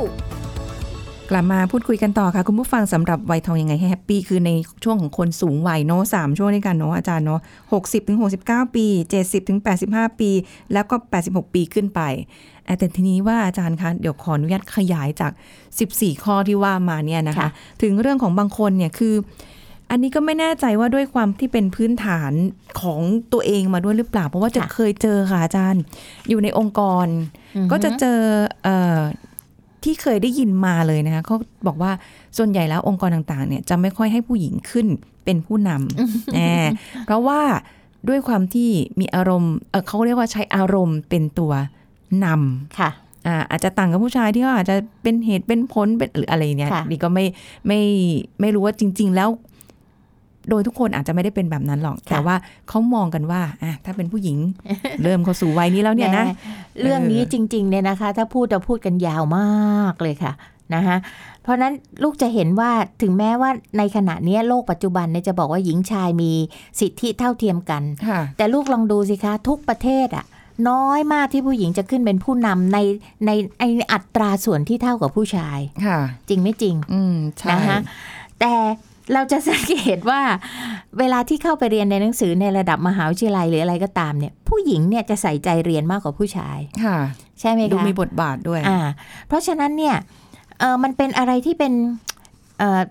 [1.29, 4.51] กลับมาพูดคุยกันต่อค่ะ คุณผู้ฟังสำหรับวัยทองยังไงให้แฮปปี้คือใน
[4.83, 7.39] ช่วงของคนสูงวัยเนาะสามช่วงด้วยกันเนาะอาจารย์เนาะ
[7.73, 10.29] หกสิบถึงหกสิบเก้าปีเจ็ดสิบถึงแปดสิบห้าปี
[10.73, 12.01] แล้วก็แปดสิบหกปีขึ้นไป
[12.79, 15.31] แต่ทีนี้ว่าอาจารย์คะเดี๋ยวขออนุญาตขยายจาก
[15.79, 17.49] สิบสี่ข้อที่ว่ามาเนี่ยนะคะค่ะ
[17.81, 19.15] ถึงเรื่องของบางคนเนี่ยคือ
[19.89, 22.31] อันนี้ก็ไม่แน่ใจว่าด้วยความที่เป็นพื้นฐาน
[22.81, 22.99] ของ
[23.33, 25.81] ตัวเองมาด้วยหรือเปล่า เพราะว่าจะค่ะเคยเจอค่ะอาจารย์
[26.29, 27.07] อยู่ในองค์กร
[27.71, 28.19] ก็จะเจอ
[28.63, 28.99] เอ่อ
[29.83, 31.35] ที่เคยได้ยินมาเลยนะคะเขา
[31.67, 31.91] บอกว่า
[32.37, 34.87] ส่วนใหญ่แล้วองค์กรต่างๆ เนี่ยจะไม่ค่อยให้ผู้หญิงขึ้น
[35.25, 36.53] เป็นผู้นำแน่
[37.05, 37.41] เพราะว่า
[38.09, 41.51] ด้วยความที่มีอารมณ์เอ่อเขาเรียกว่าใช้อารมณ์เป็นตัว
[42.25, 42.89] นำค่ะ
[43.27, 47.25] อ่าอาจจะต่างกับผู้ชายที่เขาอาจจะเป็นเหตุเป็นผลเป็นหรืออะไรเนี่ยค่ะดีก็ไม่
[47.67, 47.79] ไม่
[48.39, 49.29] ไม่รู้ว่าจริง ๆ แล้ว
[50.49, 52.35] โดยทุกคนอาจจะไม่ได้เป็นแบบนั้นหรอก แต่ว่า
[52.69, 54.37] เขามองกันว่าอะถ้าเป็นผู้หญิง
[55.03, 56.35] เริ่มเข้าสู่วัยนี้แล้วเนี่ยนะแม่
[56.81, 60.33] เรื่องนี้เออจริง ๆ เนี่ยนะคะ ถ้าพูดจะพูดกันยาวมากเลยค่ะ
[60.75, 60.97] นะคะ
[61.43, 61.73] เพราะฉะนั้น
[62.03, 62.71] ลูกจะเห็นว่า
[63.01, 66.31] ถึงแม้ว่าในขณะเนี้ยโลกปัจจุบันเนี่ยจะบอกว่าหญิงชายมี
[66.79, 70.25] สิทธิเท่าเทียมกันค่ะแต่ลูกลองดูสิคะ ทุกประเทศอะ
[70.69, 72.77] น้อยมากที่ผู้หญิงจะขึ้นเป็นผู้นำใน
[73.25, 77.79] ในในอัตราส่วนที่เท่ากับผู้ชายค่ะ จริงไม่จริง อืมใช่นะคะ
[78.39, 78.53] แต่
[79.13, 80.21] เราจะสังเกตว่า
[80.99, 86.97] เวลาที่เข้าไปเรียนในหนังสือในระดับมหาวิทยาลัยหรืออะไรก็ตามเนี่ย ผู้หญิงเนี่ยจะใส่ใจเรียนมากกว่าผู้ชายค่ะ
[87.39, 88.79] ใช่ไหมดูคะมีบทบาทด้วยอ่า
[89.27, 89.95] เพราะฉะนั้นเนี่ย
[90.59, 91.73] เออมันเป็นอะไรที่เป็น
[92.59, 92.81] เออ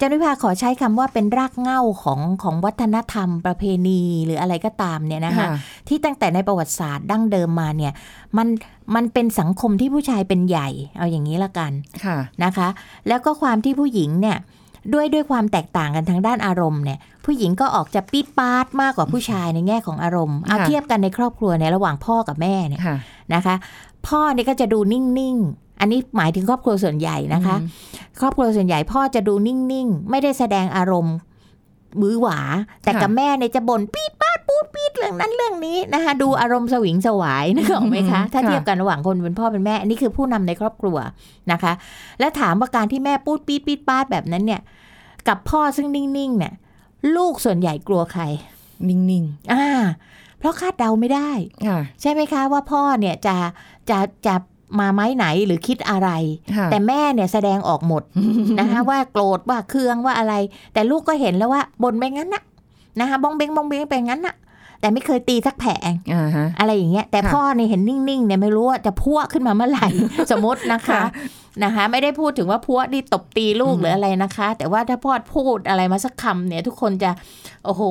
[0.00, 5.48] จันวิภาขอใช้คำว่าเป็นรากเหง้าของของวัฒนธรรมประเพณีหรืออะไรก็ตามเนี่ยนะคะค่ะ
[5.88, 7.92] ที่ตั้งแต่ในประวัติศาสตร์ดั้งเดิมมาเนี่ย
[8.36, 8.48] มัน
[8.94, 11.72] มันเป็นสังคมที่ผู้ชายเป็นใหญ่เอาอย่างนี้ละกัน
[12.04, 12.68] ค่ะนะคะ
[13.08, 14.38] แล้วก็ความที่ผู้หญิงเนี่ย
[14.92, 22.96] ด้วยด้วยความแตกต่างกันทางด้านอารมณ์เนี่ยผู้หญิงก็ออกจะปี๊ดปาดมากกว่าผู้ชายในแง่ของอารมณ์เอาค่ะเทียบกันในครอบครัวในยระหว่างพ่อกับแม่เนี่ยค่ะ
[23.34, 23.54] นะคะ
[24.08, 27.68] พ่อเนี่ยก็จะดูนิ่งๆ อันนี้หมายถึงครอบครัวส่วนใหญ่นะคะอืม
[28.20, 31.16] ครอบครัวส่วนใหญ่พ่อจะดูนิ่งๆ ไม่ได้แสดงอารมณ์
[32.00, 32.38] มือหวา
[32.82, 40.96] แต่ค่ะกับแม่เนี่ยจะบ่นปี๊ดป้าดปูดปี๊ดเรื่องนั้นเรื่องนี้นะคะ ดูอารมณ์สวิงสวายนึกออกไหมคะ ถ้าค่ะเทียบกันระหว่างคนเป็นพ่อเป็นแม่อันนี้คือผู้นำในครอบครัว
[41.52, 41.72] นะคะ
[42.20, 44.60] และถามว่าการที่แม่พูดปี๊ดปี๊ดป้าดแบบนั้นเนี่ย
[45.28, 46.52] กับพ่อซึ่งนิ่งๆ เนี่ย
[47.16, 48.22] ลูกส่วนใหญ่กลัวใคร
[48.88, 49.66] นิ่งอ่า
[50.38, 53.36] เพราะคาดเดาไม่ได้ๆค่ะใช่ไหมคะว่าพ่อเนี่ยจะ
[53.90, 54.34] จะจะ
[54.80, 56.10] มาไม้ไหนหรือคิดอะไร
[56.56, 58.02] ค่ะแต่แม่เนี่ยแสดงออกหมด
[58.60, 60.34] นะคะว่าโกรธว่าเคืองว่าอะไร
[60.72, 62.42] แต่ลูกก็เห็นแล้วว่าบนไปงั้นนะ
[63.00, 64.34] นะคะบ้องเบ้งบ้องเบ้งไปงั้นนะ
[64.80, 69.88] แต่ไม่เคยตีสักแผงอ่าฮะอะไรอย่างเงี้ย แต่ค่ะพ่อเนี่ยเห็นนิ่งๆเนี่ยไม่รู้ว่าจะพัวขึ้นมาเมื่อไหร่
[70.30, 71.02] สมมตินะคะค่ะ
[71.64, 77.10] นะคะ ไม่ได้พูดถึงว่าพัวดีตบตีลูกอืมหรืออะไรนะคะ แต่ว่าถ้าพ่อพูดอะไรมาสักคำเนี่ย ทุกคนจะ
[77.64, 77.82] โอ้โห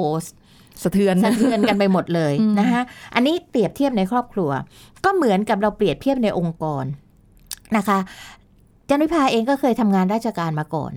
[0.84, 2.82] สะเทือนสะเทือนกันไปหมดเลยอืมนะคะ
[3.16, 4.52] อันนี้เปรียบเทียบในครอบครัว
[5.06, 6.86] ก็เหมือนกับเราเปรียบเทียบในองค์กร
[7.78, 8.00] นะคะ
[8.90, 10.94] จันวิภาเองก็เคยทำงานราชการมาก่อน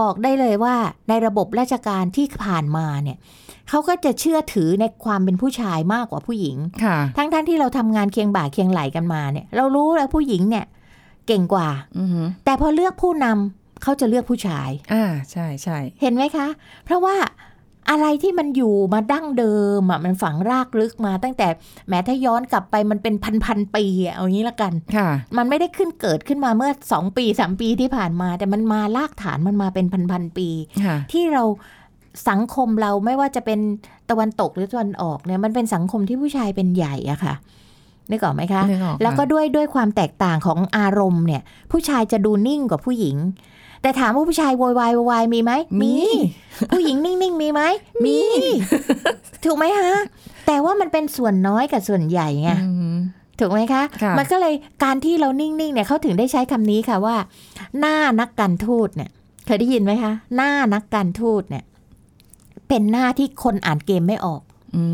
[0.00, 0.76] บอกได้เลยว่า
[1.08, 3.16] ในระบบราชการที่ผ่านมาเนี่ย
[3.68, 10.64] เขาก็จะเชื่อถือในความเป็นผู้ชายมากกว่าผู้หญิงค่ะทั้งๆทที่เราทำงานเคียงบ่าเคียงไหลกันมาเนี่ยเรารู้แล้วผู้หญิงเนี่ย
[11.26, 11.68] เก่งกว่า
[11.98, 16.48] อือฮึแต่พอเลือกผู้นำเขาจะเลือกผู้ชาย อ่าใช่ใช่เห็นไหมคะ
[16.84, 17.16] เพราะว่า
[17.90, 21.48] อะไรที่มันอยู่มาดั้งเดิมอะมันฝังรากลึกมา ตั้งแต่
[21.88, 30.48] แม้ถ้าย้อนกลับไปมันเป็นพันพันๆปีอะเอางี้ละกันค่ะ มันไม่ได้ขึ้นเกิดขึ้นมาเมื่อสองปีสามปีที่ผ่านมา แต่มันมาลากฐานมันมาเป็นพันพันๆปี
[30.84, 31.42] ค่ะที่เรา
[32.28, 33.60] สังคมเราไม่ว่าจะเป็น
[34.10, 37.34] ตะวันตกหรือตะวันออกเนี่ยมันเป็นสังคมที่ผู้ชายเป็นใหญ่อะค่ะ
[38.10, 43.16] นึกออกไหมคะนึกออกแล้วก็ค่ะด้วยด้วยความแตกต่างของอารมณ์เนี่ย ผู้ชายจะดูนิ่งกว่าผู้หญิง
[43.86, 45.94] แต่ถามว่าผู้ชายโวยวายโวยวายมีไหมมี
[46.70, 47.62] ผู้หญิงนิ่งๆมีไหม
[48.04, 48.18] มี
[49.44, 49.92] ถูกไหมฮะ
[50.46, 52.96] แต่ว่ามันเป็นส่วนน้อยกับส่วนใหญ่ไงอืม
[53.38, 57.16] ถูกไหมคะค่ะมันก็เลยการที่เรานิ่งๆเนี่ยเขาถึงได้ใช้คำนี้ค่ะว่า
[57.78, 59.10] หน้านักการทูตเนี่ย
[59.46, 61.64] เคยได้ยินไหมคะ หน้านักการทูตเนี่ย
[62.68, 64.42] เป็นหน้าที่คนอ่านเกมไม่ออก
[64.76, 64.84] อื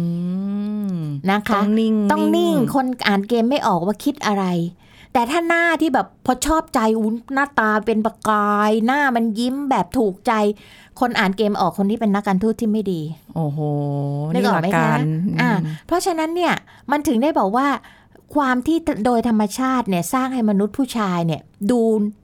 [0.92, 0.94] ม
[1.30, 4.44] นะคะ ต้องนิ่ง ต้องนิ่ง คนอ่านเกมไม่ออกว่าคิดอะไร
[5.12, 10.32] แต่ถ้าหน้าที่แบบพอชอบใจอุ้นหน้าตาเป็นประกาย หน้ามันยิ้มแบบถูกใจ
[11.00, 13.00] คนอ่านเกมออกคนที่เป็นนักการทูตที่ไม่ดี
[13.34, 13.58] โอ้โห
[14.32, 14.98] นึกออกไหมหลัคะการ
[15.40, 16.54] อ่ามเพราะฉะนั้นเนี่ย
[16.90, 17.66] มันถึงได้บอกว่า
[18.34, 21.40] ความที่โดยธรรมชาติเนี่ยสร้างให้มนุษย์ผู้ชายเนี่ย
[21.70, 21.80] ดู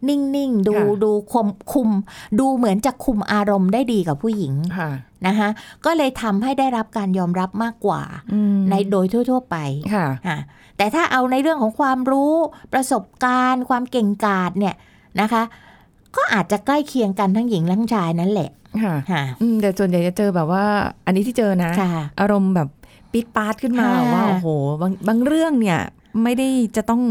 [0.08, 1.88] นิ่งๆ ดูค่ะดูคุมคุม
[2.40, 4.90] ดูเหมือนจะคุมอารมณ์ได้ดีกับผู้หญิงค่ะ
[5.26, 5.48] นะคะ
[5.84, 9.56] ก็เลยทำให้ได้รับการยอมรับมากกว่าอืมในโดยทั่ว ๆ ไป
[9.94, 10.38] ค่ะอะ
[10.76, 12.32] แต่ถ้าเอาในเรื่องของความรู้
[12.72, 14.74] ประสบการณ์ ความเก่งกาจเนี่ย
[15.20, 15.42] นะคะ
[16.16, 18.50] ก็อาจจะใกล้เคียงกันทั้งหญิงทั้งชายนั่นแหละ
[18.82, 20.64] ค่ะค่ะอืมแต่ส่วนใหญ่จะเจอแบบว่า
[21.06, 22.68] อันนี้ที่เจอนะค่ะอารมณ์แบบ
[23.12, 24.48] ปิดปาดขึ้นมาค่ะว่าโอ้โห
[24.80, 25.80] บางบางเรื่องเนี่ย
[26.24, 27.02] ไม่ได้จะต้อง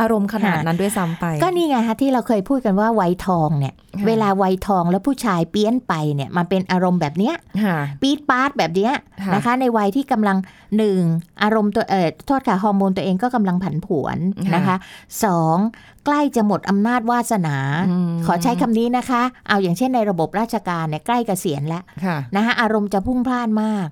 [0.00, 7.34] อารมณ์ขนาดค่ะนั้นด้วยซ้ำไป ก็นี่ไงคะที่เราเคยพูดกันว่าวัยทองเนี่ยค่ะเวลาวัยทองแล้วผู้ชายเปี้ยนไปเนี่ยมันเป็นอารมณ์แบบเนี้ย
[7.64, 10.36] ค่ะปี๊ดปาดแบบเนี้ยค่ะนะคะ ในวัยที่กำลัง
[10.76, 11.00] หนึ่ง
[11.42, 14.18] อารมณ์ตัวเออโทษค่ะฮอร์โมนตัวเองก็กำลังผันผวน
[14.54, 14.76] นะคะ
[15.24, 15.56] สอง
[16.04, 17.82] ใกล้จะหมดอำนาจวาสนาม
[18.26, 23.86] ขอใช้คำนี้นะคะ เอาอย่างเช่นในระบบราชการเนี่ยใกล้เกษียณแล้วค่ะนะคะอารมณ์จะพุ่งพล่านมาก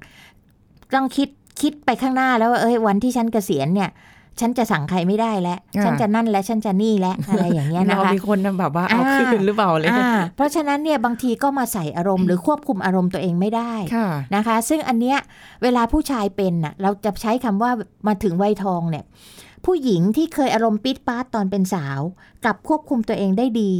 [0.94, 1.28] ต้องคิด
[1.60, 3.90] คิดไปข้างหน้าแล้วว่าเอ้ยวันที่ฉันเกษียณเนี่ย
[4.40, 15.18] ฉันจะสั่งใครไม่ได้แล้วอ่าฉันจะนั่นและฉันจะนี่และอะไรอย่างเงี้ยนะเราคะมีคนแบบว่าเอาอ่าคืนหรือเปล่าเลยอ่าเพราะฉะนั้นเนี่ยบางทีก็มาใส่อารมณ์หรือควบคุมอารมณ์ตัวเองไม่ได้ค่ะนะคะ ซึ่งอันเนี้ย
[15.62, 17.70] เวลาผู้ชายเป็นน่ะเราจะใช้คำว่า
[18.06, 19.04] มาถึงวัยทองเนี่ย
[19.64, 22.00] ผู้หญิงที่เคยอารมณ์ปิดปาดตอนเป็นสาว
[22.44, 23.72] กลับควบคุมตัวเองได้ดี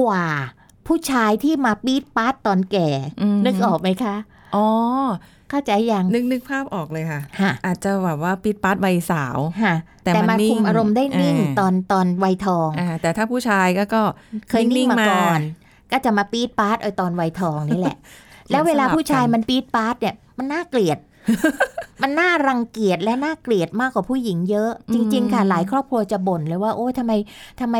[0.00, 0.24] กว่า
[0.86, 2.88] ผู้ชายที่มาปีดปาดตอนแก่
[3.22, 4.16] อืมนึกออกไหมคะ
[4.54, 4.66] อ๋อ
[5.50, 14.02] เข้าใจยังนึกนึกภาพออกเลยค่ะฮะอาจจะแบบว่าปิดปาดวัยสาวฮะแต่แต่มันมาคุมนิ่งอารมณ์ได้นิ่งอ่าตอนตอนวัยทองอ่าแต่ถ้าผู้ชายก็ก็
[14.48, 15.40] เคยนิ่งมาก่อน
[15.92, 17.96] ก็จะมาปีดปาดเออตอนวัยทองนี่แหละ
[18.50, 20.98] แล้วเวลาผู้ชายมันปีดปาดเนี่ยมันน่าเกลียด
[22.02, 27.12] มันน่ารังเกียจและน่าเกลียดมากกว่าผู้หญิงเยอะ จริง ๆ ค่ะ หลายครอบครัวจะบ่นเลยว่าโอ้ยทำไม
[27.60, 27.76] ทำไม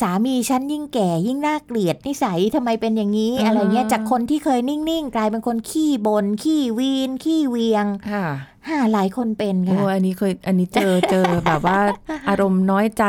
[0.00, 8.24] สามีฉันยิ่งแก่ยิ่งน่าเกลียดนิสัยทำไมเป็นอย่างนี้อ่าอะไรเงี้ยจากคนที่เคยนิ่ง ๆ กลายเป็นคนขี้บน่นขี้วีน ขี้เวียงค่ะ
[8.68, 11.80] ฮ่าหลายคนเป็นโอ้ค่ะอันนี้เคยอันนี้เจอเจอแบบว่า
[12.28, 13.04] อารมณ์น้อยใจ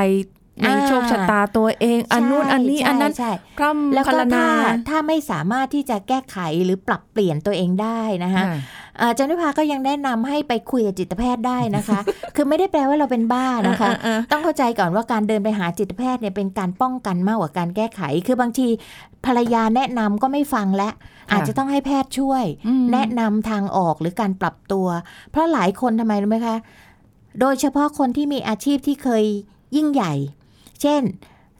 [0.62, 4.48] ในอ่าโชคชะตาตัวเองอันนู้นอันนี้ใช่อันนั้นใช่พร่ำแล้วพรก็รณนาถ้า
[4.90, 8.83] ถ้าไม่สามารถที่จะแก้ไขหรือปรับเปลี่ยนตัวเองได้นะคะค่ะอา
[9.18, 12.00] จารย์นิพาก็ยังแนะนำให้ไปคุยกับจิตแพทย์ได้นะคะ
[12.36, 18.68] คือไม่ได้แปลว่าเราเป็นบ้านะคะอ่าอ่าอ่าต้องเข้าใจก่อนว่าการเดินไปหาจิตแพทย์เนี่ยเป็นการป้องกันมากกว่าการแก้ไข คือบางที
[19.26, 20.90] ภรรยาแนะนำก็ไม่ฟังและ
[21.32, 24.88] อาจจะต้องให้แพทย์ช่วยอืมแนะนำทางออกหรือการปรับตัว
[25.32, 26.58] เพราะหลายคนทำไมรู้ไหมคะ
[27.40, 29.24] โดยเฉพาะคนที่มีอาชีพที่เคย
[29.76, 30.14] ยิ่งใหญ่
[30.82, 31.02] เช่น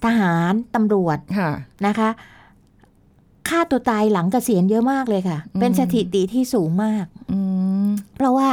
[0.06, 1.52] ทหารตำรวจค่ะ
[1.88, 2.10] นะคะ
[3.50, 7.13] ฆ่าตัวตายหลังเกษียณเยอะมากเลยค่ะอืมเป็นสถิติที่สูงมากอืม
[8.16, 8.50] เพราะว่า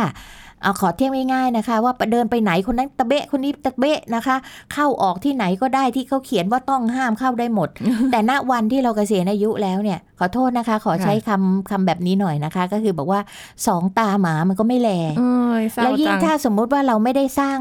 [0.62, 4.36] เอาขอเทียบง่ายๆนะคะ ว่าเดินไปไหนคนนั้นตะเบะคนนี้ตะเบะนะคะ
[4.72, 7.68] เข้าออกที่ไหนก็ได้ที่เขาเขียนว่าต้องห้ามเข้าได้หมด
[8.10, 13.20] แต่ณวันที่เราเกษียณอายุแล้วเนี่ย ขอโทษนะคะ ขอใช้คำคำแบบนี้หน่อยนะคะ ก็คือบอกว่า
[13.66, 17.58] สองตาหมามันก็ไม่แลเอ้ยเศร้าแล้วยิ่งจังถ้าสมมุติว่าเราไม่ได้สร้าง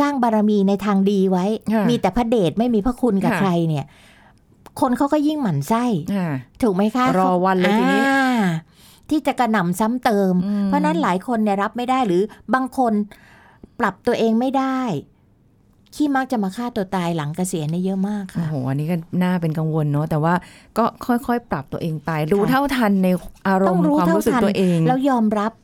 [0.00, 3.84] สร้างบารมีในทางดีไว้ค่ะมีแต่พระเดชไม่มีพระคุณกับค่ะใครเนี่ย
[4.80, 6.26] คนเขาก็ยิ่งหมั่นไส้อ่า
[6.62, 8.22] ถูกไหมคะรอวันเลยทีนี้อ่า
[9.10, 12.22] ที่จะกระหน่ำซ้ำเติมอืมเพราะฉะนั้นหลายคนเนี่ยรับไม่ได้หรือ
[12.54, 12.92] บางคน
[13.80, 14.80] ปรับตัวเองไม่ได้
[15.96, 20.34] ที่มักจะมาฆ่าตัวตายหลังเกษียณเนี่ยเยอะมากโอ้ค่ะโห อันนี้ก็น่าเป็นกังวลเนาะ แต่ว่า
[20.78, 23.08] ก็ค่อยๆ ปรับตัวเองไป รู้ค่ะเท่าทันใน
[23.46, 25.54] อารต้อมงณ์รู้ความเท่ารู้สึกทันตัวเอง แล้วยอมรับม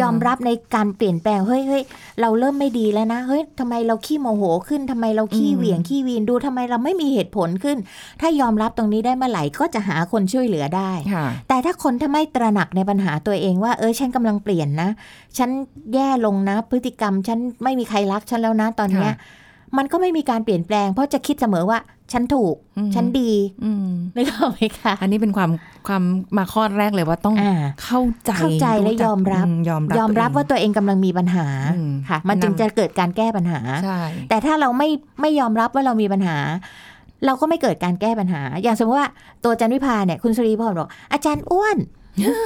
[0.00, 1.82] ยอมรับในการเปลี่ยนแปลงเฮ้ยเฮ้ย
[2.20, 7.78] เราเริ่มไม่ดีแล้วนะเฮ้ยทำไมเราขี้โมโหขึ้นทำไมเราขี้อืมเหวี่ยงขี้วีนดูทำไมเราไม่มีเหตุผลขึ้น
[8.20, 14.90] ถ้ายอมรับตรงนี้ได้เมื่อไหร่ก็จะหาคนช่วยเหลือได้ค่ะแต่ถ้าคนถ้าไม่ตระหนักในปัญหาตัวเองว่า เออฉันกำลังเปลี่ยนนะ
[15.38, 15.50] ฉัน
[15.94, 19.44] แย่ลงนะ พฤติกรรม ฉันไม่มีใครรักฉันแล้วนะตอนเนี้ยค่ะ
[19.76, 21.78] มันก็ไม่มีการเปลี่ยนแปลง เพราะจะคิดเสมอว่า
[22.12, 23.32] ฉันถูกอืมฉันดี
[23.64, 25.50] อืมนึกออกไหมคะอันนี้เป็นความ
[25.88, 26.02] ความ
[26.38, 34.88] มาข้อแรกเลยว่าต้องอ่าเข้าใจเข้าใจและจักยอมรับยอมรับยอมรับว่าตัวเตัวเองกำลังมีปัญหาอืมค่ะ มันจึงนำจะเกิดการแก้ปัญหาองใช่แต่ถ้าเราไม่
[35.20, 36.36] ไม่ยอมรับว่าเรามีปัญหา
[37.26, 39.08] เราก็ไม่เกิดการแก้ปัญหา อย่างสมมติว่า
[39.42, 41.76] ตัวอาจารย์วิพาเนี่ยคุณสุริพรบอกอาจารย์อ้วน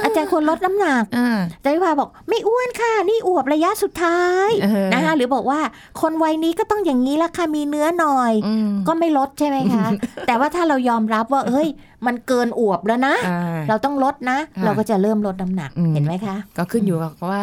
[0.03, 5.59] อาจารย์ควรลดน้ำหนักอ่าอาจารย์วิพาบอกไม่อ้วนค่ะ นี่อวบระยะสุดท้ายเออนะคะหรือบอกว่า
[6.01, 9.85] คนวัยนี้ก็ต้องอย่างนี้ละค่ะมีเนื้อหน่อยอืมก็ไม่ลดใช่ไหมคะ
[10.27, 11.67] แต่ว่าถ้าเรายอมรับว่าเฮ้ย
[12.05, 17.41] มันเกินอวบแล้วนะอ่าเราต้องลดนะค่ะเราก็จะเริ่มลดน้ำหนักอืมเห็นไหมคะ ก็ขึ้นอยู่กับว่า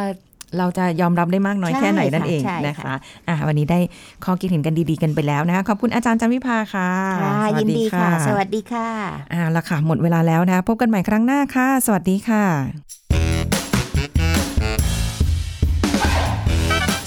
[0.57, 2.95] เราจะยอมรับได้มากน้อยใช่แค่ไหนนั่นเองค่ะใช่นะคะค่ะ
[3.29, 3.79] อะวันนี้ได้
[4.25, 6.91] ข้อคิดเห็นกันดีๆกันไปแล้วนะคะขอบคุณอาจารย์จันวิภาค่ะ
[7.23, 8.89] ค่ะสวัยิสนดีค่ะสสวัสดีค่ะ
[9.33, 12.45] อ่าละค่ะหมดเวลาแล้วนะคะพบกันใหม่ครั้งหน้าค่ะ สวัสดีค่ะ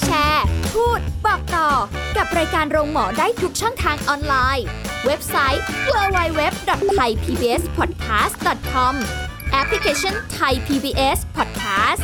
[0.05, 1.69] แชร์ พูด บอกต่อ
[2.17, 4.65] กับรายการโรงหมอได้ทุกช่องทางออนไลน์
[5.05, 8.93] เว็บไซต์ www.thaipbspodcast.com
[9.51, 12.03] แอปพลิเคชัน Thai PBS Podcast